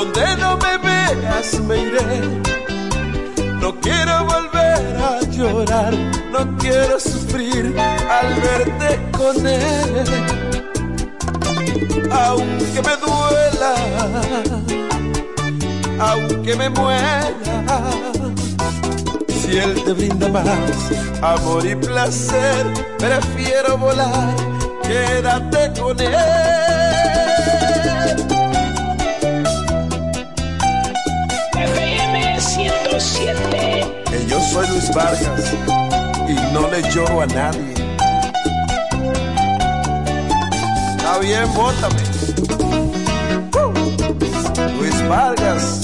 [0.00, 2.20] Donde no me veas me iré.
[3.60, 5.92] No quiero volver a llorar,
[6.32, 10.04] no quiero sufrir al verte con él.
[12.10, 13.74] Aunque me duela,
[15.98, 17.82] aunque me muera,
[19.28, 20.46] si él te brinda más
[21.20, 22.66] amor y placer,
[22.98, 24.34] prefiero volar,
[24.82, 27.19] quédate con él.
[33.00, 34.04] 107.
[34.10, 35.54] Que yo soy Luis Vargas
[36.28, 37.74] y no le lloro a nadie.
[40.96, 42.00] Está bien, bótame.
[44.78, 45.80] Luis Vargas.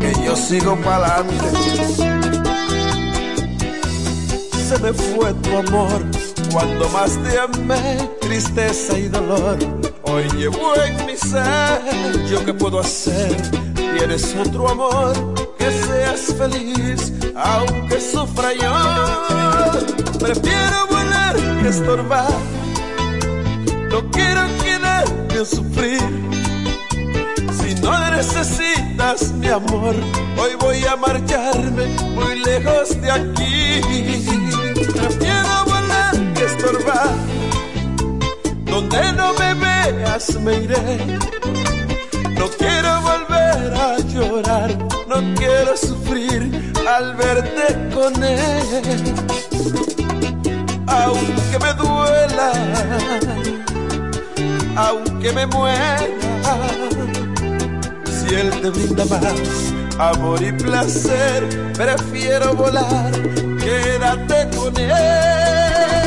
[0.00, 1.44] Que yo sigo para adelante.
[4.68, 9.58] Se me fue tu amor cuando más te amé, tristeza y dolor.
[10.02, 13.36] Hoy llevo en mi ser, ¿yo qué puedo hacer?
[13.74, 15.14] Tienes otro amor,
[15.58, 20.18] que seas feliz, aunque sufra yo.
[20.18, 22.30] Prefiero volar que estorbar,
[23.90, 26.00] no quiero a sufrir.
[27.60, 29.94] Si no necesitas mi amor,
[30.38, 33.80] hoy voy a marcharme muy lejos de aquí.
[34.94, 35.75] Prefiero que
[38.64, 41.18] donde no me veas me iré.
[42.38, 49.14] No quiero volver a llorar, no quiero sufrir al verte con él.
[50.88, 52.52] Aunque me duela,
[54.76, 56.08] aunque me muera,
[58.06, 63.12] si él te brinda más amor y placer, prefiero volar,
[63.58, 66.05] quédate con él.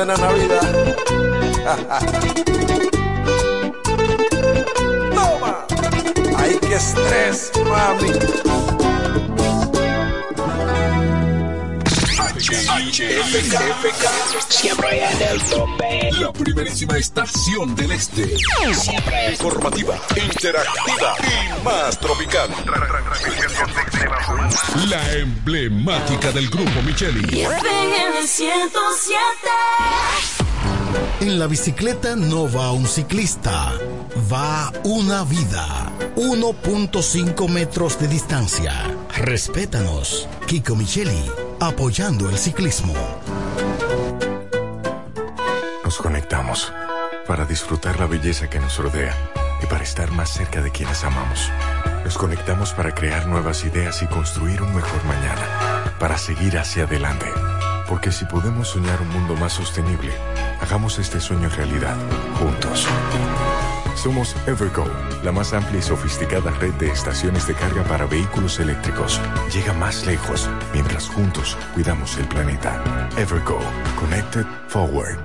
[0.00, 0.96] Esto suena a Navidad.
[5.14, 5.66] Toma,
[6.36, 8.10] ay que estrés, mami.
[14.48, 16.10] Siempre en el tope.
[16.18, 18.36] La primerísima estación del este.
[18.74, 22.50] Siempre Informativa, interactiva y más tropical.
[24.88, 27.20] La emblemática del grupo Micheli.
[27.42, 29.20] FM 107.
[31.20, 33.72] En la bicicleta no va un ciclista,
[34.32, 35.92] va una vida.
[36.16, 38.72] 1.5 metros de distancia.
[39.16, 40.26] Respétanos.
[40.46, 41.22] Kiko Micheli,
[41.60, 42.94] apoyando el ciclismo.
[45.84, 46.72] Nos conectamos
[47.26, 49.14] para disfrutar la belleza que nos rodea
[49.62, 51.50] y para estar más cerca de quienes amamos.
[52.04, 57.26] Nos conectamos para crear nuevas ideas y construir un mejor mañana, para seguir hacia adelante.
[57.88, 60.12] Porque si podemos soñar un mundo más sostenible,
[60.60, 61.96] hagamos este sueño realidad,
[62.38, 62.86] juntos.
[63.94, 64.86] Somos Evergo,
[65.22, 69.20] la más amplia y sofisticada red de estaciones de carga para vehículos eléctricos.
[69.52, 72.82] Llega más lejos mientras juntos cuidamos el planeta.
[73.18, 73.58] Evergo,
[73.98, 75.18] Connected Forward.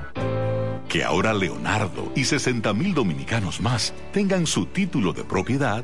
[0.90, 5.84] Que ahora Leonardo y 60 mil dominicanos más tengan su título de propiedad,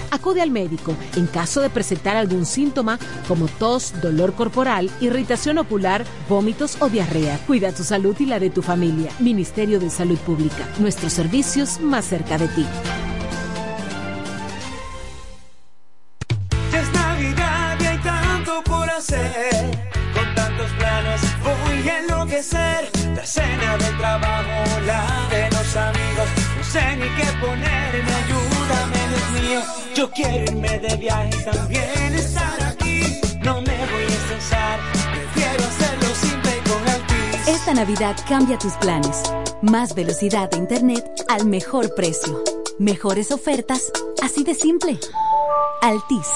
[0.11, 6.05] Acude al médico en caso de presentar algún síntoma como tos, dolor corporal, irritación ocular,
[6.29, 7.39] vómitos o diarrea.
[7.47, 9.09] Cuida tu salud y la de tu familia.
[9.19, 10.67] Ministerio de Salud Pública.
[10.79, 12.65] Nuestros servicios más cerca de ti.
[20.13, 20.69] Con tantos
[21.43, 22.89] voy enloquecer.
[23.15, 26.27] La cena del trabajo, la de los amigos.
[26.57, 27.25] No sé ni qué
[27.57, 27.70] mío.
[30.01, 33.03] Yo quiero irme de viaje también estar aquí.
[33.43, 34.79] No me voy a estresar,
[35.11, 37.47] prefiero hacerlo simple y con Altis.
[37.47, 39.31] Esta Navidad cambia tus planes.
[39.61, 42.43] Más velocidad de Internet al mejor precio.
[42.79, 43.91] Mejores ofertas,
[44.23, 44.97] así de simple.
[45.83, 46.27] Altis.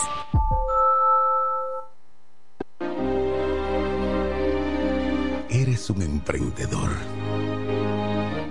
[5.50, 6.91] eres un emprendedor.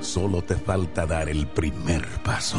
[0.00, 2.58] Solo te falta dar el primer paso.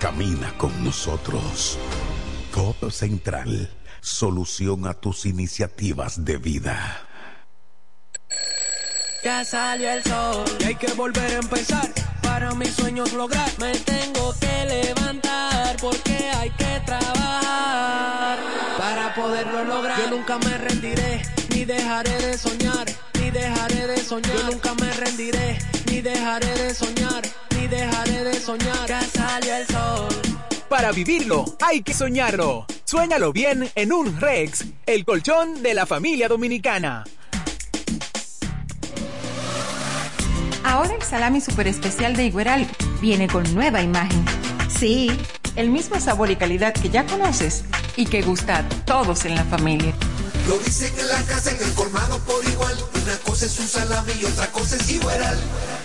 [0.00, 1.78] Camina con nosotros.
[2.50, 3.70] Codo Central,
[4.00, 7.06] solución a tus iniciativas de vida.
[9.22, 11.86] Ya salió el sol y hay que volver a empezar.
[12.22, 18.38] Para mis sueños lograr, me tengo que levantar porque hay que trabajar
[18.78, 20.00] para poderlo lograr.
[20.00, 21.20] Yo nunca me rendiré
[21.50, 22.86] ni dejaré de soñar,
[23.20, 24.34] ni dejaré de soñar.
[24.34, 25.58] Yo nunca me rendiré
[25.90, 27.22] ni dejaré de soñar,
[27.60, 28.88] ni dejaré de soñar.
[28.88, 30.08] Ya salió el sol.
[30.68, 32.66] Para vivirlo, hay que soñarlo.
[32.84, 37.04] Suéñalo bien en un Rex, el colchón de la familia dominicana.
[40.64, 42.66] Ahora el salami super especial de Igueral
[43.00, 44.24] viene con nueva imagen.
[44.68, 45.10] Sí,
[45.56, 47.64] el mismo sabor y calidad que ya conoces
[47.96, 49.92] y que gusta a todos en la familia.
[50.46, 52.76] Lo dicen en la casa, en el colmado por igual.
[53.02, 55.38] Una cosa es un salami y otra cosa es Igueral.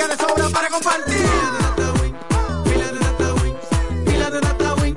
[0.00, 1.16] Giga de sobra para compartir.
[2.64, 3.54] Pila de data win,
[4.04, 4.96] pila de data win,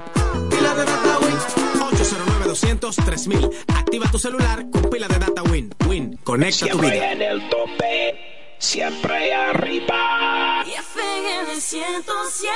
[0.50, 1.40] pila de data win.
[1.82, 3.50] 809 200 3000.
[3.76, 5.74] Activa tu celular con pila de data Win.
[5.88, 7.12] Win, conecta tu Siempre vida.
[7.12, 10.64] en el tope, siempre arriba.
[10.66, 12.54] Y FM 107.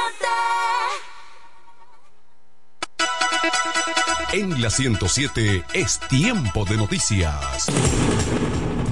[4.34, 7.68] En la 107 es tiempo de noticias.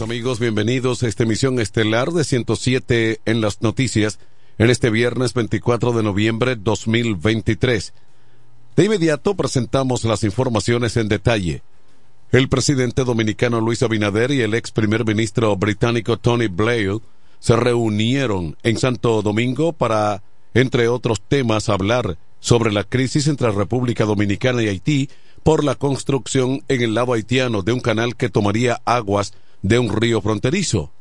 [0.00, 4.18] Amigos, bienvenidos a esta emisión estelar de 107 en las noticias
[4.56, 7.92] en este viernes 24 de noviembre 2023.
[8.74, 11.62] De inmediato presentamos las informaciones en detalle.
[12.30, 16.98] El presidente dominicano Luis Abinader y el ex primer ministro británico Tony Blair
[17.38, 20.22] se reunieron en Santo Domingo para,
[20.54, 25.10] entre otros temas, hablar sobre la crisis entre República Dominicana y Haití
[25.42, 29.94] por la construcción en el lado haitiano de un canal que tomaría aguas de un
[29.94, 30.92] río fronterizo.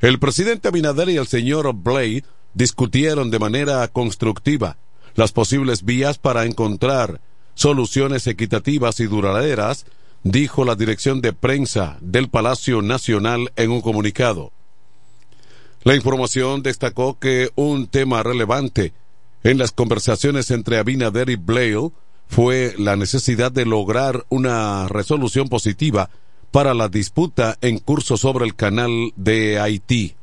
[0.00, 4.76] El presidente Abinader y el señor Blade discutieron de manera constructiva
[5.14, 7.20] las posibles vías para encontrar
[7.54, 9.86] soluciones equitativas y duraderas,
[10.22, 14.52] dijo la dirección de prensa del Palacio Nacional en un comunicado.
[15.82, 18.92] La información destacó que un tema relevante
[19.42, 21.90] en las conversaciones entre Abinader y Blair
[22.28, 26.10] fue la necesidad de lograr una resolución positiva
[26.50, 30.14] para la disputa en curso sobre el canal de Haití.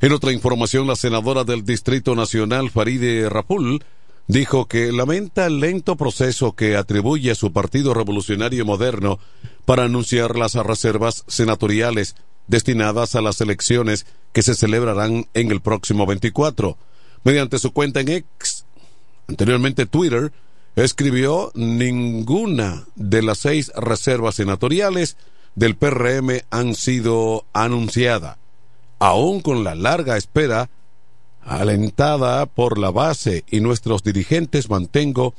[0.00, 3.84] En otra información, la senadora del Distrito Nacional, Faride Rapul,
[4.28, 9.18] dijo que lamenta el lento proceso que atribuye a su Partido Revolucionario Moderno
[9.64, 12.14] para anunciar las reservas senatoriales
[12.46, 16.76] destinadas a las elecciones que se celebrarán en el próximo 24.
[17.24, 18.66] Mediante su cuenta en X,
[19.26, 20.32] anteriormente Twitter,
[20.84, 25.16] escribió ninguna de las seis reservas senatoriales
[25.54, 28.36] del PRM han sido anunciadas.
[28.98, 30.70] Aún con la larga espera,
[31.42, 35.34] alentada por la base y nuestros dirigentes, mantengo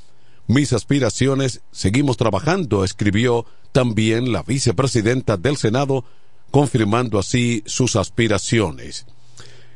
[0.48, 6.04] mis aspiraciones, seguimos trabajando, escribió también la vicepresidenta del Senado,
[6.52, 9.06] confirmando así sus aspiraciones.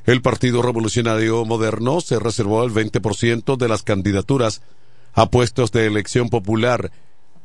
[0.05, 4.61] El Partido Revolucionario Moderno se reservó el 20% de las candidaturas
[5.13, 6.91] a puestos de elección popular.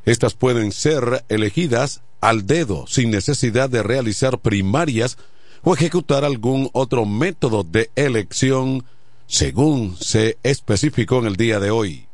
[0.05, 5.17] Estas pueden ser elegidas al dedo sin necesidad de realizar primarias
[5.63, 8.85] o ejecutar algún otro método de elección
[9.27, 12.07] según se especificó en el día de hoy.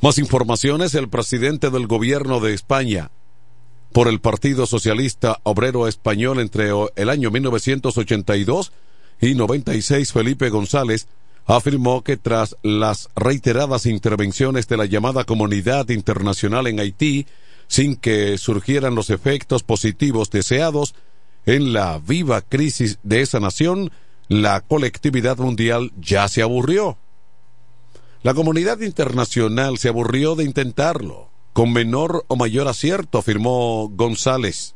[0.00, 3.10] Más informaciones, el presidente del gobierno de España
[3.92, 8.72] por el Partido Socialista Obrero Español entre el año 1982
[9.20, 11.08] y 96, Felipe González,
[11.56, 17.26] afirmó que tras las reiteradas intervenciones de la llamada comunidad internacional en Haití,
[17.68, 20.94] sin que surgieran los efectos positivos deseados,
[21.46, 23.90] en la viva crisis de esa nación,
[24.28, 26.98] la colectividad mundial ya se aburrió.
[28.22, 34.74] La comunidad internacional se aburrió de intentarlo, con menor o mayor acierto, afirmó González.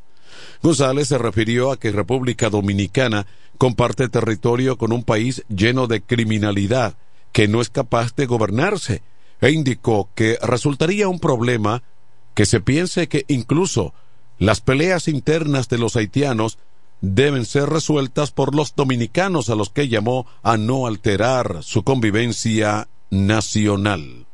[0.63, 3.27] González se refirió a que República Dominicana
[3.59, 6.97] comparte territorio con un país lleno de criminalidad
[7.33, 9.03] que no es capaz de gobernarse
[9.41, 11.83] e indicó que resultaría un problema
[12.35, 13.95] que se piense que incluso
[14.39, 16.59] las peleas internas de los haitianos
[17.01, 22.89] deben ser resueltas por los dominicanos a los que llamó a no alterar su convivencia
[23.11, 24.27] nacional.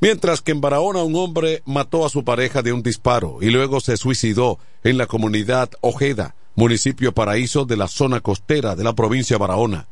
[0.00, 3.80] Mientras que en Barahona un hombre mató a su pareja de un disparo y luego
[3.80, 9.36] se suicidó en la comunidad Ojeda, municipio paraíso de la zona costera de la provincia
[9.36, 9.86] de Barahona.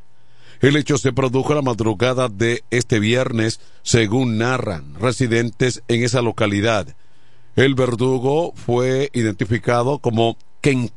[0.61, 6.97] El hecho se produjo la madrugada de este viernes, según narran residentes en esa localidad.
[7.55, 10.91] El verdugo fue identificado como Ken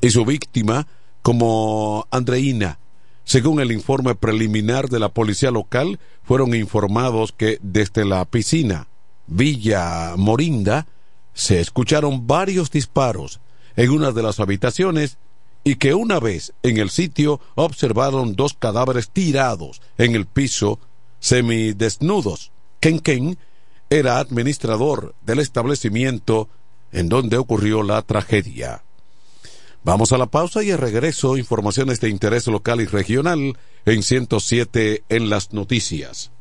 [0.00, 0.86] y su víctima
[1.20, 2.78] como Andreina.
[3.24, 8.86] Según el informe preliminar de la policía local, fueron informados que desde la piscina
[9.26, 10.86] Villa Morinda
[11.34, 13.40] se escucharon varios disparos
[13.76, 15.18] en una de las habitaciones
[15.64, 20.78] y que una vez en el sitio observaron dos cadáveres tirados en el piso
[21.20, 22.52] semidesnudos.
[22.80, 23.38] Ken
[23.90, 26.48] era administrador del establecimiento
[26.92, 28.82] en donde ocurrió la tragedia.
[29.84, 35.04] Vamos a la pausa y al regreso informaciones de interés local y regional en 107
[35.08, 36.32] en las noticias.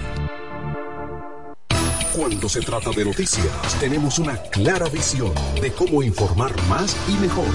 [2.15, 3.47] Cuando se trata de noticias,
[3.79, 7.45] tenemos una clara visión de cómo informar más y mejor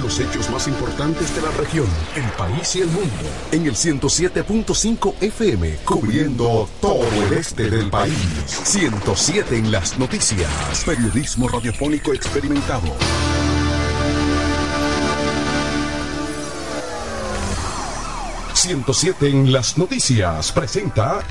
[0.00, 3.10] los hechos más importantes de la región, el país y el mundo.
[3.50, 8.14] En el 107.5 FM, cubriendo todo el este del país.
[8.46, 10.84] 107 en las noticias.
[10.86, 12.88] Periodismo radiofónico experimentado.
[18.64, 21.22] ...107 en las noticias presenta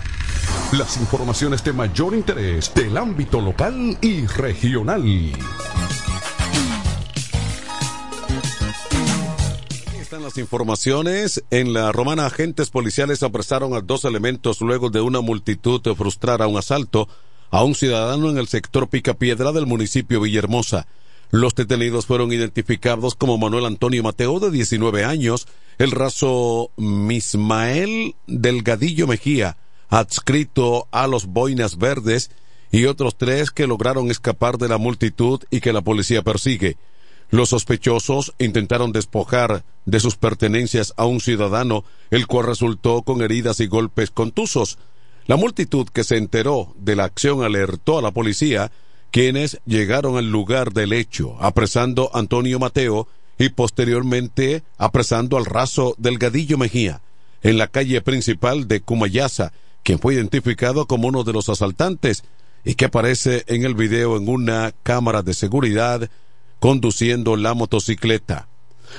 [0.71, 5.03] las informaciones de mayor interés del ámbito local y regional.
[9.99, 11.43] Están las informaciones.
[11.51, 16.41] En la romana, agentes policiales apresaron a dos elementos luego de una multitud de frustrar
[16.41, 17.07] a un asalto
[17.51, 20.87] a un ciudadano en el sector Picapiedra del municipio Villahermosa.
[21.29, 29.05] Los detenidos fueron identificados como Manuel Antonio Mateo, de 19 años, el raso Mismael Delgadillo
[29.05, 29.57] Mejía,
[29.89, 32.31] adscrito a los boinas verdes
[32.71, 36.77] y otros tres que lograron escapar de la multitud y que la policía persigue.
[37.29, 43.59] Los sospechosos intentaron despojar de sus pertenencias a un ciudadano, el cual resultó con heridas
[43.59, 44.77] y golpes contusos.
[45.25, 48.71] La multitud que se enteró de la acción alertó a la policía,
[49.11, 55.95] quienes llegaron al lugar del hecho, apresando a Antonio Mateo y posteriormente apresando al raso
[55.97, 57.01] Delgadillo Mejía.
[57.41, 59.51] en la calle principal de Kumayasa,
[59.83, 62.23] quien fue identificado como uno de los asaltantes
[62.65, 66.09] y que aparece en el video en una cámara de seguridad
[66.59, 68.47] conduciendo la motocicleta.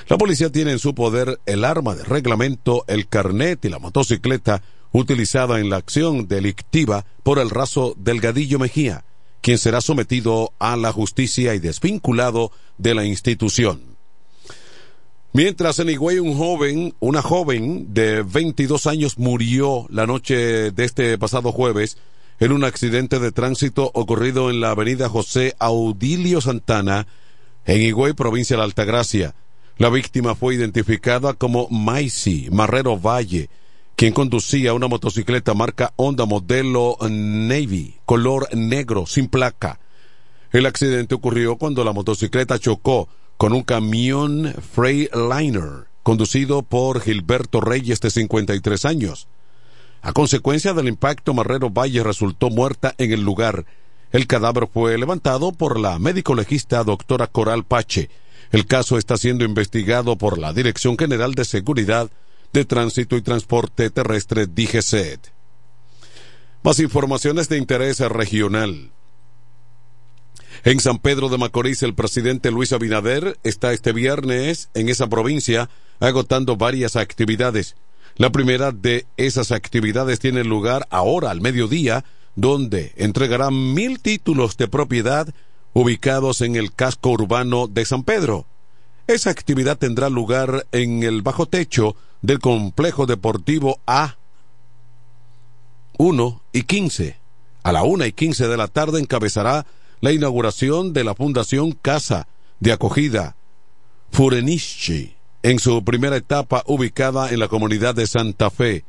[0.07, 4.61] La policía tiene en su poder el arma de reglamento, el carnet y la motocicleta
[4.91, 9.03] utilizada en la acción delictiva por el raso Delgadillo Mejía,
[9.41, 13.94] quien será sometido a la justicia y desvinculado de la institución.
[15.35, 21.17] Mientras en Higüey un joven, una joven de 22 años murió la noche de este
[21.17, 21.97] pasado jueves
[22.39, 27.05] en un accidente de tránsito ocurrido en la avenida José Audilio Santana,
[27.65, 29.35] en Higüey, provincia de Altagracia.
[29.77, 33.49] La víctima fue identificada como Maisy Marrero Valle,
[33.97, 39.81] quien conducía una motocicleta marca Honda modelo Navy, color negro, sin placa.
[40.53, 47.99] El accidente ocurrió cuando la motocicleta chocó con un camión Freightliner, conducido por Gilberto Reyes
[47.99, 49.27] de 53 años.
[50.01, 53.65] A consecuencia del impacto, Marrero Valle resultó muerta en el lugar.
[54.11, 58.09] El cadáver fue levantado por la médico legista doctora Coral Pache.
[58.51, 62.09] El caso está siendo investigado por la Dirección General de Seguridad
[62.53, 65.33] de Tránsito y Transporte Terrestre DGCET.
[66.63, 68.91] Más informaciones de interés regional.
[70.65, 75.69] En San Pedro de Macorís, el presidente Luis Abinader está este viernes en esa provincia
[75.99, 77.75] agotando varias actividades.
[78.15, 84.67] La primera de esas actividades tiene lugar ahora al mediodía, donde entregará mil títulos de
[84.67, 85.31] propiedad
[85.73, 88.47] ubicados en el casco urbano de San Pedro.
[89.05, 94.17] Esa actividad tendrá lugar en el bajo techo del complejo deportivo A
[95.99, 97.19] 1 y 15.
[97.61, 99.67] A la 1 y 15 de la tarde encabezará
[100.05, 102.27] la inauguración de la Fundación Casa
[102.59, 103.35] de Acogida
[104.11, 108.85] Furenichi en su primera etapa ubicada en la comunidad de Santa Fe.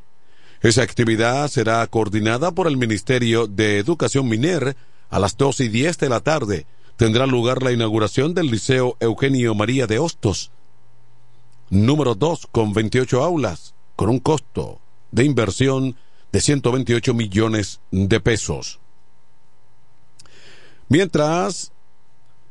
[0.61, 4.77] Esa actividad será coordinada por el Ministerio de Educación Miner
[5.09, 6.67] a las dos y diez de la tarde.
[6.97, 10.51] Tendrá lugar la inauguración del Liceo Eugenio María de Hostos,
[11.71, 15.95] número 2, con 28 aulas, con un costo de inversión
[16.31, 18.79] de 128 millones de pesos.
[20.89, 21.71] Mientras,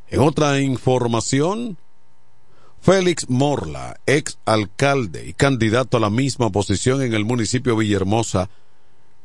[0.08, 1.78] en otra información,
[2.80, 8.50] Félix Morla, ex alcalde y candidato a la misma posición en el municipio Villahermosa,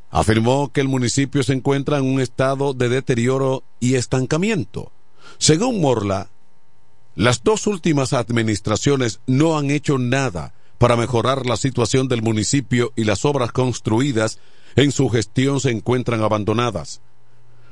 [0.10, 4.92] afirmó que el municipio se encuentra en un estado de deterioro y estancamiento.
[5.38, 6.30] Según Morla,
[7.16, 13.04] las dos últimas administraciones no han hecho nada para mejorar la situación del municipio y
[13.04, 14.40] las obras construidas
[14.76, 17.02] en su gestión se encuentran abandonadas.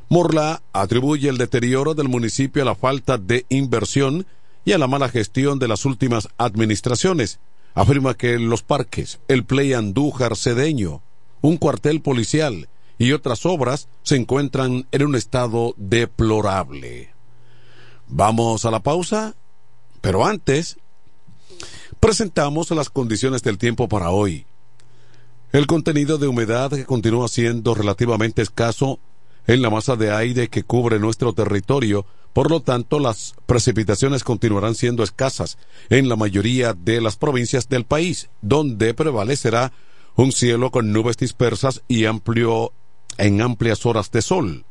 [0.09, 4.25] Morla atribuye el deterioro del municipio a la falta de inversión
[4.65, 7.39] y a la mala gestión de las últimas administraciones.
[7.75, 11.03] Afirma que los parques, el Play Andújar Cedeño,
[11.41, 17.13] un cuartel policial y otras obras se encuentran en un estado deplorable.
[18.07, 19.35] Vamos a la pausa,
[20.01, 20.77] pero antes
[21.99, 24.47] presentamos las condiciones del tiempo para hoy.
[25.51, 28.99] El contenido de humedad que continúa siendo relativamente escaso
[29.49, 34.75] en la masa de aire que cubre nuestro territorio por lo tanto, las precipitaciones continuarán
[34.75, 35.57] siendo escasas
[35.89, 39.73] en la mayoría de las provincias del país, donde prevalecerá
[40.15, 42.71] un cielo con nubes dispersas y amplio
[43.17, 44.65] en amplias horas de sol.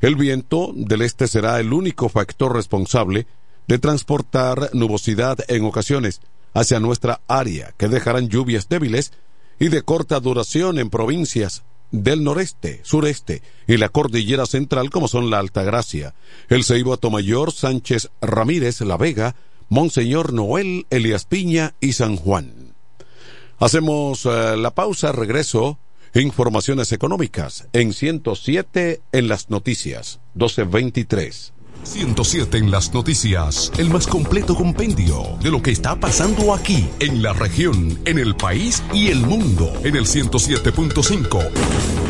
[0.00, 3.26] El viento del este será el único factor responsable
[3.66, 6.20] de transportar nubosidad en ocasiones
[6.54, 9.12] hacia nuestra área, que dejarán lluvias débiles
[9.58, 15.30] y de corta duración en provincias del noreste, sureste y la cordillera central como son
[15.30, 16.14] la Altagracia,
[16.48, 19.36] el Ceibo Atomayor, Sánchez Ramírez, La Vega,
[19.68, 22.74] Monseñor Noel, Elias Piña y San Juan.
[23.58, 25.78] Hacemos eh, la pausa, regreso,
[26.14, 31.52] informaciones económicas en 107 en las noticias, 1223.
[31.82, 37.22] 107 en las noticias, el más completo compendio de lo que está pasando aquí, en
[37.22, 42.09] la región, en el país y el mundo, en el 107.5.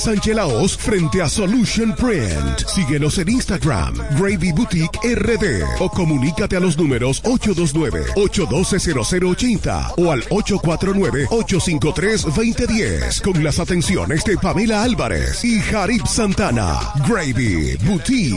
[0.00, 2.66] Sánchez Laos, frente a Solution Print.
[2.66, 13.22] Síguenos en Instagram, Gravy Boutique RD, o comunícate a los números 829-812-0080 o al 849-853-2010
[13.22, 16.78] con las atenciones de Pamela Álvarez y Jarib Santana.
[17.08, 18.36] Gravy Boutique.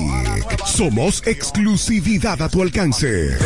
[0.66, 3.38] Somos exclusividad a tu alcance.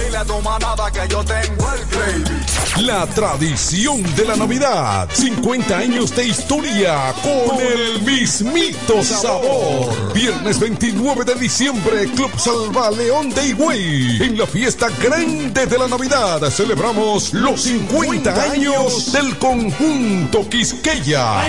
[2.82, 5.10] La tradición de la Navidad.
[5.13, 10.13] 50 años de historia con el mismito sabor.
[10.13, 14.24] Viernes 29 de diciembre, Club Salva León de Higüey.
[14.24, 21.44] En la fiesta grande de la Navidad celebramos los 50 años del conjunto Quisqueya.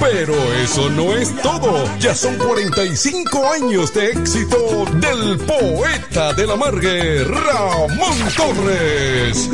[0.00, 1.84] Pero eso no es todo.
[1.98, 9.48] Ya son 45 años de éxito del poeta de la Margue, Ramón Torres.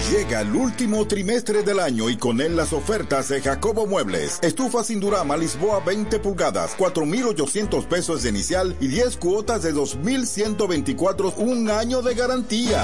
[0.09, 4.39] Llega el último trimestre del año y con él las ofertas de Jacobo Muebles.
[4.41, 11.33] Estufa sin Durama Lisboa 20 pulgadas, 4,800 pesos de inicial y 10 cuotas de 2,124,
[11.37, 12.83] un año de garantía.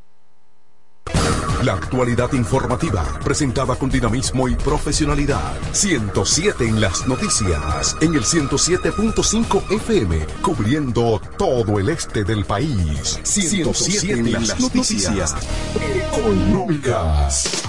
[1.63, 5.53] La actualidad informativa, presentada con dinamismo y profesionalidad.
[5.73, 13.19] 107 en las noticias, en el 107.5 FM, cubriendo todo el este del país.
[13.21, 15.35] 107, en las noticias
[15.79, 17.63] económicas.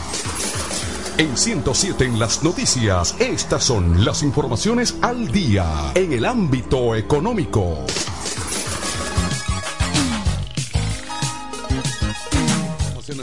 [1.19, 7.85] En 107 en las noticias, estas son las informaciones al día en el ámbito económico.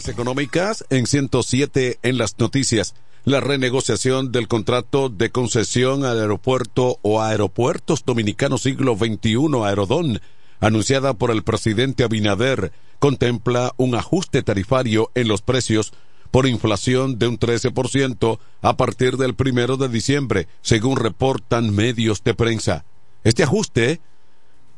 [0.08, 2.96] Económicas en 107 en las noticias.
[3.26, 10.22] La renegociación del contrato de concesión al aeropuerto o aeropuertos dominicanos siglo XXI Aerodón,
[10.62, 15.92] anunciada por el presidente Abinader, contempla un ajuste tarifario en los precios
[16.32, 22.34] por inflación de un 13% a partir del primero de diciembre, según reportan medios de
[22.34, 22.86] prensa.
[23.24, 24.02] Este ajuste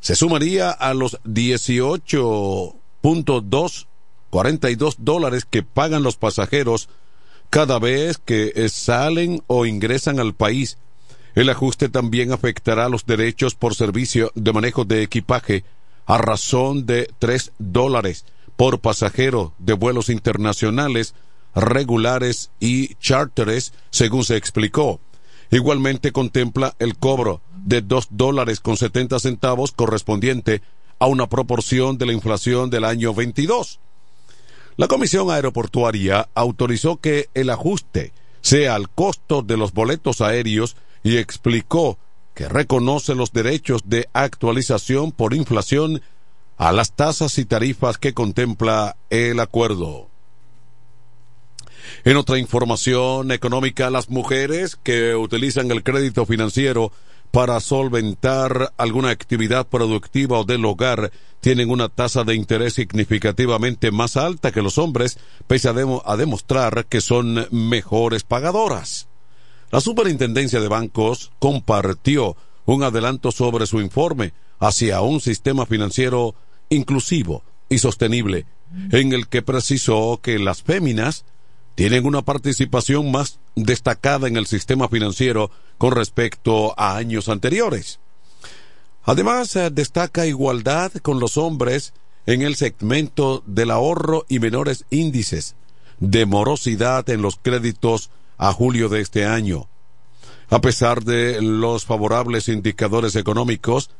[0.00, 3.86] se sumaría a los 18.2
[4.32, 6.88] 42 dólares que pagan los pasajeros
[7.50, 10.78] cada vez que salen o ingresan al país.
[11.34, 15.64] El ajuste también afectará los derechos por servicio de manejo de equipaje
[16.06, 18.24] a razón de 3 dólares
[18.56, 21.14] por pasajero de vuelos internacionales,
[21.54, 24.98] regulares y charteres, según se explicó.
[25.50, 30.62] Igualmente contempla el cobro de 2 dólares con 70 centavos correspondiente
[30.98, 33.78] a una proporción de la inflación del año 22.
[34.76, 41.18] La Comisión Aeroportuaria autorizó que el ajuste sea al costo de los boletos aéreos y
[41.18, 41.98] explicó
[42.34, 46.00] que reconoce los derechos de actualización por inflación
[46.56, 50.08] a las tasas y tarifas que contempla el acuerdo.
[52.04, 56.92] En otra información económica, las mujeres que utilizan el crédito financiero
[57.32, 64.18] para solventar alguna actividad productiva o del hogar tienen una tasa de interés significativamente más
[64.18, 69.08] alta que los hombres, pese a, demostrar que son mejores pagadoras.
[69.70, 76.34] La Superintendencia de Bancos compartió un adelanto sobre su informe hacia un sistema financiero
[76.68, 78.44] inclusivo y sostenible,
[78.90, 81.24] en el que precisó que las féminas
[81.74, 87.98] tienen una participación más destacada en el sistema financiero con respecto a años anteriores.
[89.04, 91.92] Además, eh, destaca igualdad con los hombres
[92.26, 95.56] en el segmento del ahorro y menores índices
[95.98, 99.68] de morosidad en los créditos a julio de este año.
[100.50, 103.90] A pesar de los favorables indicadores económicos,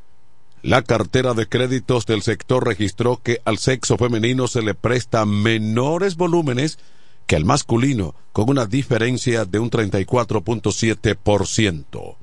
[0.62, 6.16] la cartera de créditos del sector registró que al sexo femenino se le presta menores
[6.16, 6.78] volúmenes
[7.26, 12.16] que al masculino, con una diferencia de un 34.7%.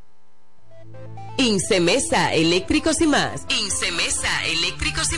[1.40, 3.46] Incemesa Eléctricos y más.
[3.62, 4.87] Incemesa Eléctricos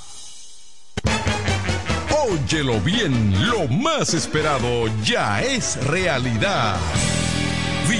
[2.29, 6.77] Óyelo bien, lo más esperado ya es realidad.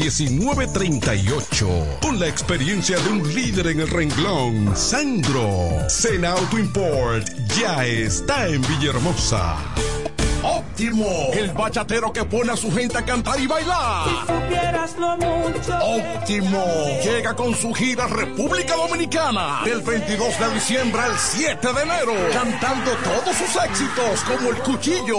[0.00, 1.98] 1938.
[2.00, 5.88] Con la experiencia de un líder en el renglón, Sandro.
[5.88, 7.28] Sena Auto Import
[7.58, 9.58] ya está en Villahermosa.
[10.42, 14.08] Óptimo, el bachatero que pone a su gente a cantar y bailar.
[14.08, 15.78] Si supieras lo mucho.
[15.82, 16.64] Óptimo,
[17.04, 22.90] llega con su gira República Dominicana del 22 de diciembre al 7 de enero, cantando
[23.04, 25.18] todos sus éxitos como El Cuchillo.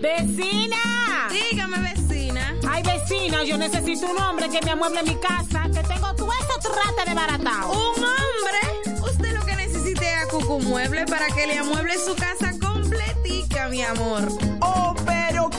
[0.00, 1.28] ¡Vecina!
[1.30, 2.56] Dígame, vecina.
[2.68, 6.58] Ay, vecina, yo necesito un hombre que me amueble mi casa, que tengo todo eso
[6.62, 7.70] trate de baratado.
[7.70, 8.60] ¿Un hombre?
[9.02, 13.82] Usted lo que necesite es a Cucumueble para que le amueble su casa completica, mi
[13.82, 14.26] amor.
[14.60, 15.19] Oh, pero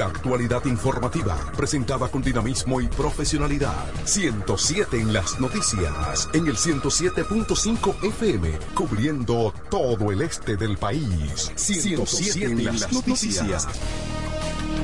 [0.00, 3.84] La actualidad informativa, presentada con dinamismo y profesionalidad.
[4.06, 11.52] 107 en las noticias, en el 107.5 FM, cubriendo todo el este del país.
[11.54, 13.68] 107 en las noticias.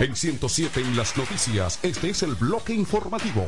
[0.00, 3.46] En 107 en las noticias, este es el bloque informativo.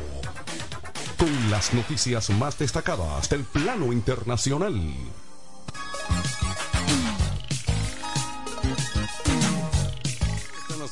[1.19, 4.73] Con las noticias más destacadas del plano internacional.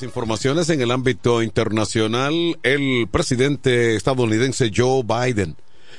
[0.02, 5.56] Informaciones en el ámbito internacional, el presidente estadounidense Joe Biden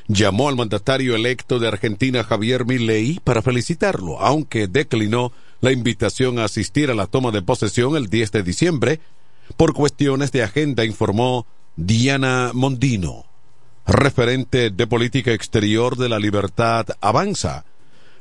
[0.06, 6.44] llamó al mandatario electo de Argentina Javier Milei para felicitarlo, aunque declinó la invitación a
[6.44, 9.00] asistir a la toma de posesión el 10 de diciembre
[9.56, 13.24] por cuestiones de agenda, informó Diana Mondino,
[13.84, 17.64] referente de política exterior de la Libertad Avanza.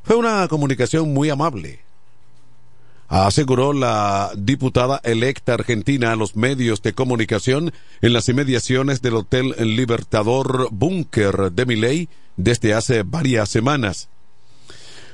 [0.03, 1.86] Fue una comunicación muy amable
[3.07, 9.55] aseguró la diputada electa argentina a los medios de comunicación en las inmediaciones del Hotel
[9.59, 14.09] Libertador Búnker de Miley desde hace varias semanas.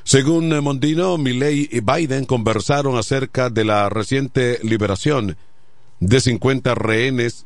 [0.03, 5.37] Según Mondino, Milei y Biden conversaron acerca de la reciente liberación
[5.99, 7.45] de 50 rehenes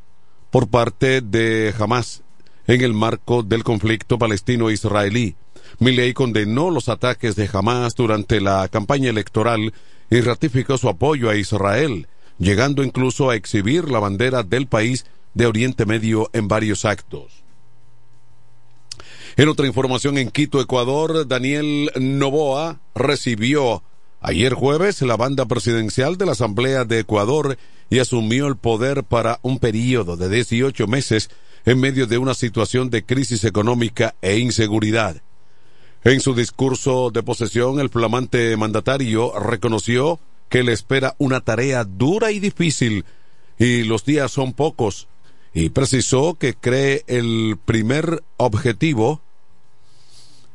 [0.49, 2.23] por parte de Hamas
[2.65, 5.35] en el marco del conflicto palestino-israelí.
[5.79, 9.73] Milei condenó los ataques de Hamas durante la campaña electoral
[10.09, 12.07] y ratificó su apoyo a Israel,
[12.39, 15.05] llegando incluso a exhibir la bandera del país
[15.35, 17.43] de Oriente Medio en varios actos.
[19.35, 23.83] En otra información en Quito, Ecuador, Daniel Novoa recibió
[24.19, 27.55] ayer jueves la banda presidencial de la Asamblea de Ecuador
[27.91, 31.29] y asumió el poder para un periodo de 18 meses
[31.65, 35.21] en medio de una situación de crisis económica e inseguridad.
[36.03, 40.19] En su discurso de posesión, el flamante mandatario reconoció
[40.49, 43.05] que le espera una tarea dura y difícil
[43.57, 45.07] y los días son pocos
[45.53, 49.21] y precisó que cree el primer objetivo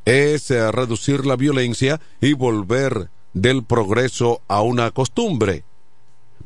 [0.05, 5.65] es eh, reducir la violencia y volver del progreso a una costumbre.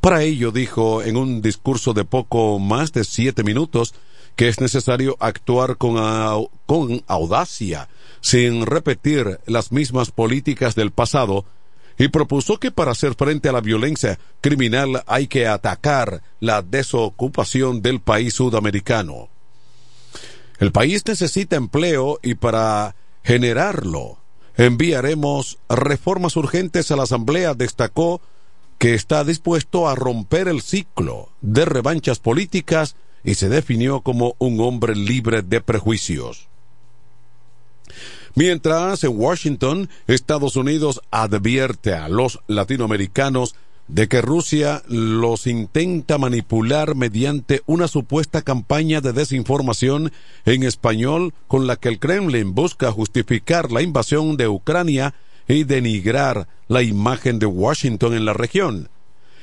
[0.07, 3.93] Para ello dijo en un discurso de poco más de siete minutos
[4.37, 5.97] que es necesario actuar con,
[6.65, 7.89] con audacia,
[8.21, 11.45] sin repetir las mismas políticas del pasado,
[11.99, 17.83] y propuso que para hacer frente a la violencia criminal hay que atacar la desocupación
[17.83, 19.29] del país sudamericano.
[20.61, 22.95] El país necesita empleo y para
[23.25, 24.19] generarlo
[24.57, 28.21] enviaremos reformas urgentes a la Asamblea, destacó
[28.79, 34.61] que está dispuesto a romper el ciclo de revanchas políticas y se definió como un
[34.61, 36.49] hombre libre de prejuicios.
[38.35, 43.55] Mientras en Washington, Estados Unidos advierte a los latinoamericanos
[43.89, 50.13] de que Rusia los intenta manipular mediante una supuesta campaña de desinformación
[50.45, 55.15] en español con la que el Kremlin busca justificar la invasión de Ucrania
[55.49, 58.89] y denigrar la imagen de Washington en la región.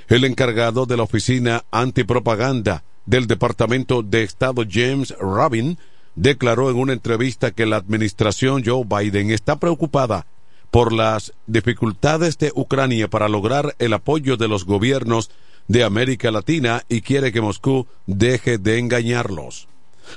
[0.08, 5.78] El encargado de la oficina antipropaganda del Departamento de Estado James Rabin
[6.16, 10.26] declaró en una entrevista que la administración Joe Biden está preocupada
[10.72, 15.30] por las dificultades de Ucrania para lograr el apoyo de los gobiernos
[15.68, 19.68] de América Latina y quiere que Moscú deje de engañarlos.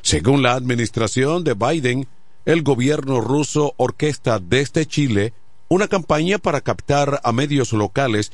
[0.02, 2.08] Según la administración de Biden,
[2.44, 5.32] el gobierno ruso orquesta desde Chile
[5.68, 8.32] una campaña para captar a medios locales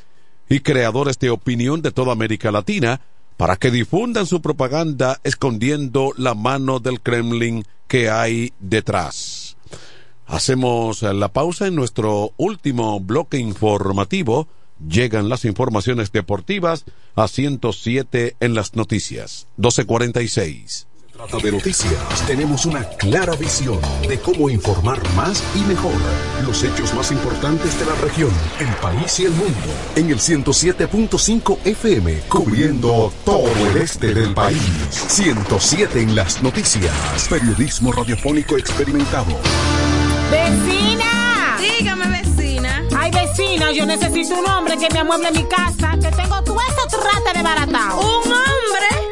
[0.49, 3.01] y creadores de opinión de toda América Latina
[3.37, 9.57] para que difundan su propaganda escondiendo la mano del Kremlin que hay detrás.
[10.27, 14.49] Hacemos la pausa en nuestro último bloque informativo.
[14.87, 19.47] Llegan las informaciones deportivas a 107 en las noticias.
[19.57, 20.87] 1246
[21.31, 25.93] de noticias, tenemos una clara visión de cómo informar más y mejor
[26.45, 29.55] los hechos más importantes de la región, el país y el mundo.
[29.95, 34.61] En el 107.5 FM, cubriendo todo el este del país.
[34.91, 36.93] 107 en las noticias.
[37.31, 39.37] Periodismo radiofónico experimentado.
[40.31, 41.57] ¡Vecina!
[41.61, 42.83] Dígame, vecina.
[42.99, 47.01] Ay, vecina, yo necesito un hombre que me amueble mi casa, que tengo todo eso
[47.01, 48.01] trate de baratao.
[48.01, 49.12] ¿Un hombre?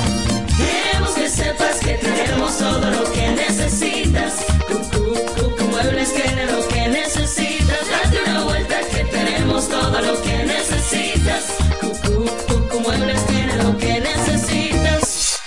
[1.41, 4.45] Que sepas que tenemos todo lo que necesitas.
[4.67, 7.79] Cucu, muebles tiene lo que necesitas.
[7.89, 10.80] Date una vuelta que tenemos todo lo que necesitas.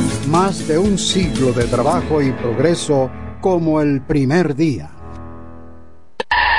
[0.29, 3.09] Más de un siglo de trabajo y progreso
[3.41, 5.00] como el primer día.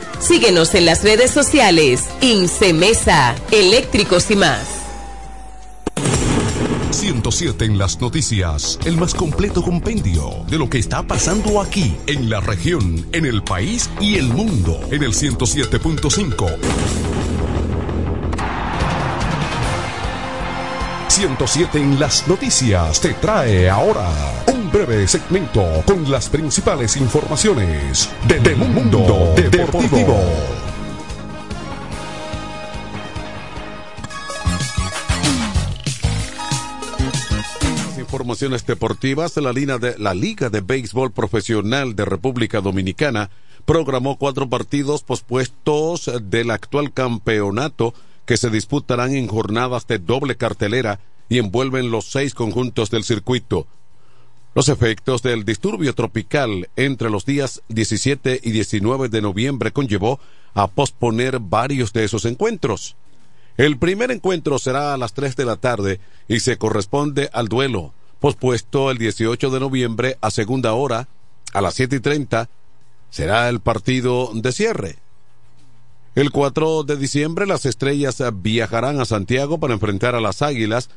[0.21, 2.07] Síguenos en las redes sociales.
[2.21, 4.67] Incemesa, eléctricos y más.
[6.91, 12.29] 107 en las noticias, el más completo compendio de lo que está pasando aquí, en
[12.29, 16.57] la región, en el país y el mundo, en el 107.5.
[21.07, 24.09] 107 en las noticias te trae ahora
[24.71, 30.17] breve segmento con las principales informaciones del de mundo deportivo.
[37.97, 43.29] Informaciones deportivas, la, línea de, la Liga de Béisbol Profesional de República Dominicana
[43.65, 47.93] programó cuatro partidos pospuestos del actual campeonato
[48.25, 53.67] que se disputarán en jornadas de doble cartelera y envuelven los seis conjuntos del circuito.
[54.53, 60.19] Los efectos del disturbio tropical entre los días 17 y 19 de noviembre conllevó
[60.53, 62.97] a posponer varios de esos encuentros.
[63.55, 67.93] El primer encuentro será a las 3 de la tarde y se corresponde al duelo,
[68.19, 71.07] pospuesto el 18 de noviembre a segunda hora,
[71.53, 72.49] a las 7 y 30,
[73.09, 74.97] será el partido de cierre.
[76.13, 80.89] El 4 de diciembre las estrellas viajarán a Santiago para enfrentar a las Águilas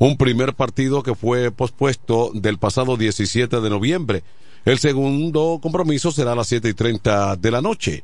[0.00, 4.24] un primer partido que fue pospuesto del pasado 17 de noviembre.
[4.64, 8.02] El segundo compromiso será a las 7 y 30 de la noche.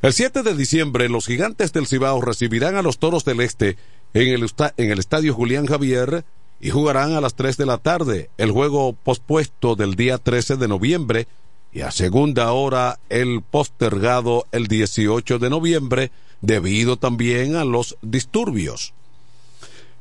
[0.00, 3.76] El 7 de diciembre, los gigantes del Cibao recibirán a los toros del Este
[4.14, 6.24] en el, en el estadio Julián Javier
[6.58, 8.30] y jugarán a las 3 de la tarde.
[8.38, 11.28] El juego pospuesto del día 13 de noviembre
[11.70, 18.94] y a segunda hora el postergado el 18 de noviembre debido también a los disturbios.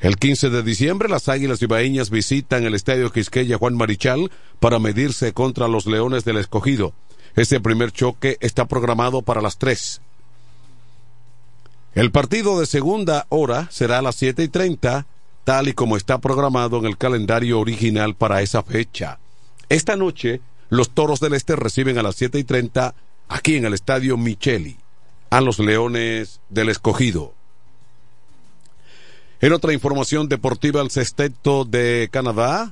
[0.04, 5.32] El 15 de diciembre, las Águilas Ibaeñas visitan el Estadio Quisqueya Juan Marichal para medirse
[5.32, 6.94] contra los Leones del Escogido.
[7.38, 10.02] Este primer choque está programado para las 3.
[11.96, 15.06] El partido de segunda hora será a las 7 y 30,
[15.46, 19.20] tal y como está programado en el calendario original para esa fecha.
[19.70, 22.94] Esta noche, los Toros del Este reciben a las 7 y 30
[23.30, 24.76] aquí en el Estadio Micheli
[25.30, 27.36] a los Leones del Escogido.
[29.44, 32.72] En otra información deportiva, el sexteto de Canadá,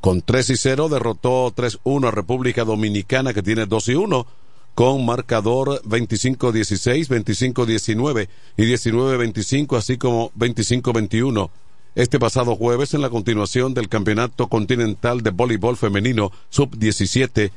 [0.00, 4.26] con 3 y 0, derrotó 3-1 a República Dominicana, que tiene 2 y 1,
[4.74, 11.50] con marcador 25-16, 25-19 y 19-25, así como 25-21.
[11.94, 17.52] Este pasado jueves, en la continuación del Campeonato Continental de Voleibol Femenino Sub-17,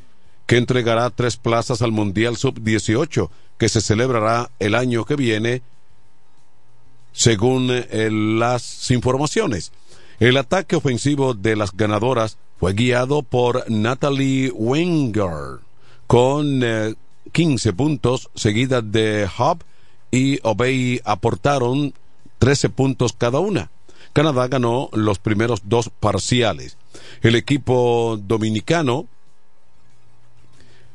[0.45, 5.63] que entregará tres plazas al Mundial Sub-18, que se celebrará el año que viene
[7.17, 9.71] según eh, las informaciones.
[10.19, 15.59] El ataque ofensivo de las ganadoras fue guiado por Natalie Wenger
[16.05, 16.61] con
[17.31, 19.63] 15 eh, puntos, seguidas de Hub
[20.11, 21.91] y Obey aportaron
[22.37, 23.71] 13 puntos cada una.
[24.13, 26.77] Canadá ganó los primeros dos parciales.
[27.23, 29.07] El equipo dominicano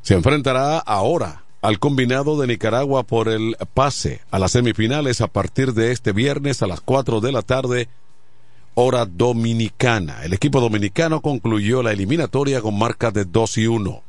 [0.01, 5.73] se enfrentará ahora al combinado de Nicaragua por el pase a las semifinales a partir
[5.73, 7.87] de este viernes a las 4 de la tarde,
[8.73, 10.25] hora dominicana.
[10.25, 14.03] El equipo dominicano concluyó la eliminatoria con marca de 2 y 1.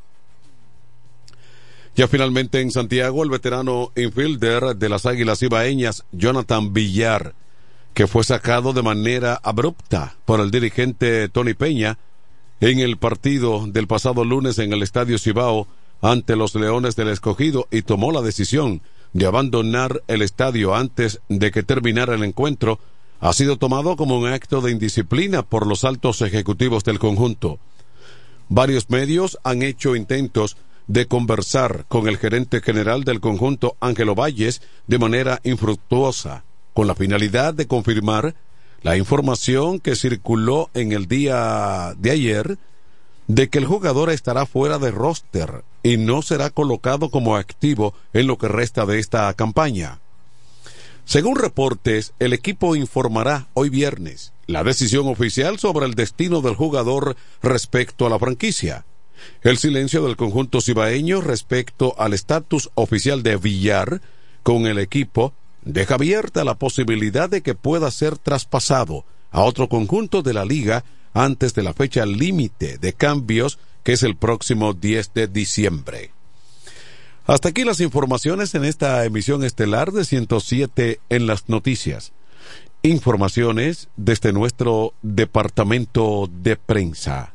[1.94, 7.34] Ya finalmente en Santiago, el veterano infielder de las Águilas Ibaeñas, Jonathan Villar,
[7.94, 11.98] que fue sacado de manera abrupta por el dirigente Tony Peña
[12.60, 15.68] en el partido del pasado lunes en el Estadio Cibao,
[16.04, 18.82] ante los Leones del Escogido y tomó la decisión
[19.14, 22.78] de abandonar el estadio antes de que terminara el encuentro,
[23.20, 27.58] ha sido tomado como un acto de indisciplina por los altos ejecutivos del conjunto.
[28.50, 34.60] Varios medios han hecho intentos de conversar con el gerente general del conjunto Ángelo Valles
[34.86, 36.44] de manera infructuosa,
[36.74, 38.34] con la finalidad de confirmar
[38.82, 42.58] la información que circuló en el día de ayer
[43.26, 48.26] de que el jugador estará fuera de roster y no será colocado como activo en
[48.26, 50.00] lo que resta de esta campaña.
[51.04, 57.16] Según reportes, el equipo informará hoy viernes la decisión oficial sobre el destino del jugador
[57.42, 58.84] respecto a la franquicia.
[59.42, 64.00] El silencio del conjunto cibaeño respecto al estatus oficial de Villar
[64.42, 70.22] con el equipo deja abierta la posibilidad de que pueda ser traspasado a otro conjunto
[70.22, 75.14] de la liga antes de la fecha límite de cambios que es el próximo 10
[75.14, 76.10] de diciembre.
[77.26, 82.12] Hasta aquí las informaciones en esta emisión estelar de 107 en las noticias.
[82.82, 87.32] Informaciones desde nuestro departamento de prensa.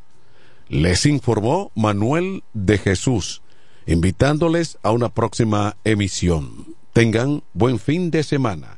[0.67, 3.41] Les informó Manuel de Jesús,
[3.87, 6.75] invitándoles a una próxima emisión.
[6.93, 8.77] Tengan buen fin de semana.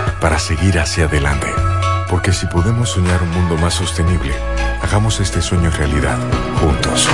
[0.21, 1.47] para seguir hacia adelante.
[2.07, 4.33] Porque si podemos soñar un mundo más sostenible,
[4.81, 6.17] hagamos este sueño realidad,
[6.61, 7.09] juntos.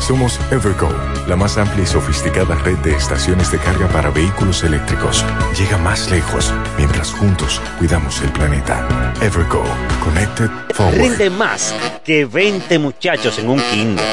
[0.00, 0.90] Somos Evergo,
[1.26, 5.24] la más amplia y sofisticada red de estaciones de carga para vehículos eléctricos.
[5.58, 8.86] Llega más lejos mientras juntos cuidamos el planeta.
[9.22, 9.64] Evergo,
[10.04, 10.98] Connected Forward.
[10.98, 11.74] Rinde más
[12.04, 14.04] que 20 muchachos en un kinder.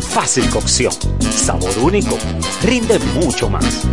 [0.00, 2.16] Fácil cocción, sabor único,
[2.62, 3.86] rinde mucho más.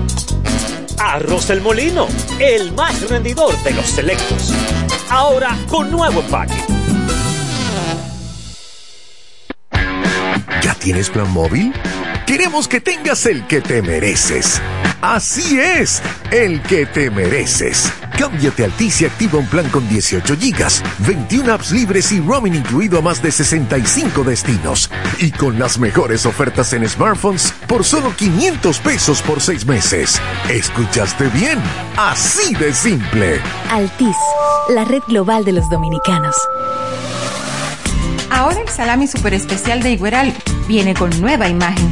[1.00, 2.08] Arroz del Molino,
[2.40, 4.54] el más rendidor de los selectos.
[5.10, 6.54] Ahora con nuevo empaque.
[10.62, 11.74] ¿Ya tienes plan móvil?
[12.26, 14.60] Queremos que tengas el que te mereces.
[15.02, 16.02] Así es,
[16.32, 17.92] el que te mereces.
[18.18, 22.56] Cámbiate a Altis y activa un plan con 18 gigas, 21 apps libres y roaming
[22.56, 24.90] incluido a más de 65 destinos.
[25.20, 30.20] Y con las mejores ofertas en smartphones por solo 500 pesos por 6 meses.
[30.50, 31.60] ¿Escuchaste bien?
[31.96, 33.40] Así de simple.
[33.70, 34.18] Altis,
[34.70, 36.36] la red global de los dominicanos.
[38.32, 40.34] Ahora el salami super especial de Igueral
[40.68, 41.92] viene con nueva imagen.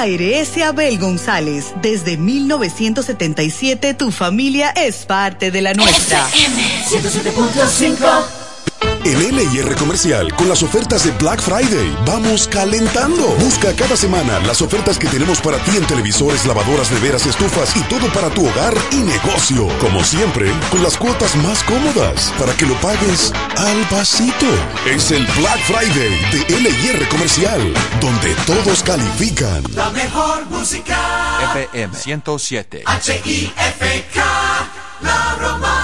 [0.01, 1.73] ARS Abel González.
[1.81, 6.27] Desde 1977 tu familia es parte de la nuestra.
[9.03, 13.29] En LIR Comercial, con las ofertas de Black Friday, vamos calentando.
[13.39, 17.81] Busca cada semana las ofertas que tenemos para ti en televisores, lavadoras, neveras, estufas y
[17.83, 19.67] todo para tu hogar y negocio.
[19.79, 24.45] Como siempre, con las cuotas más cómodas, para que lo pagues al pasito.
[24.85, 29.63] Es el Black Friday de LIR Comercial, donde todos califican.
[29.73, 31.55] La mejor música.
[31.55, 32.83] FM 107.
[32.85, 34.23] H-I-F-K.
[35.01, 35.80] La romana.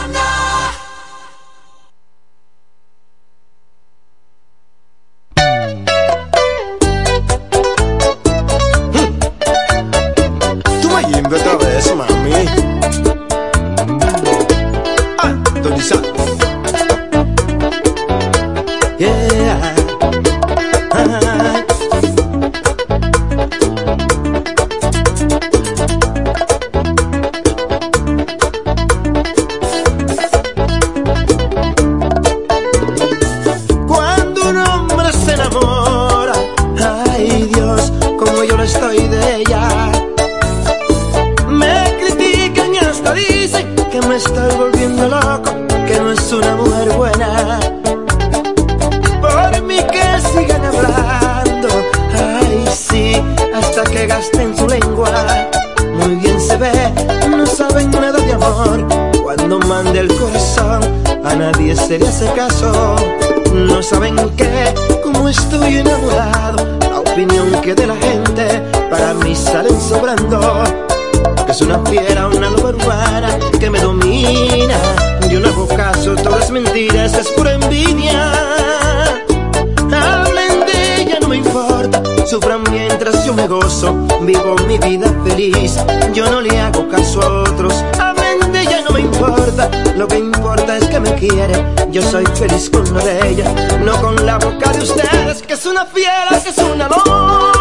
[76.60, 78.32] Mentiras, es pura envidia.
[79.92, 82.02] Hablen de ella, no me importa.
[82.26, 83.94] Sufran mientras yo me gozo.
[84.22, 85.78] Vivo mi vida feliz.
[86.14, 87.74] Yo no le hago caso a otros.
[88.00, 89.70] Hablen de ella, no me importa.
[89.96, 91.54] Lo que importa es que me quiere.
[91.92, 93.52] Yo soy feliz con lo de ella.
[93.84, 97.57] No con la boca de ustedes, que es una fiera, que es una loba.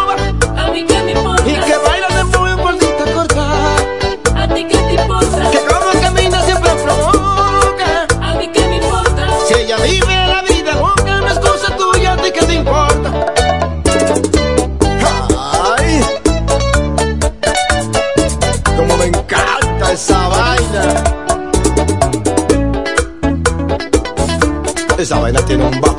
[25.27, 25.96] Vaina tiene un